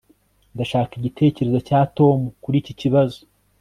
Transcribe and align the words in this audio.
ndashaka 0.55 0.91
igitekerezo 0.95 1.59
cya 1.67 1.79
tom 1.97 2.19
kuri 2.43 2.55
iki 2.61 2.73
kibazo 2.79 3.19